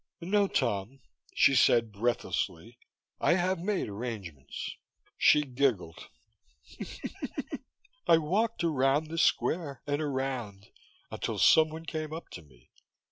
[0.19, 0.99] "No, Tom,"
[1.35, 2.79] she said breathlessly.
[3.19, 4.71] "I I have made arrangements."
[5.15, 6.09] She giggled.
[8.07, 10.71] "I walked around the square and around,
[11.11, 12.71] until someone came up to me.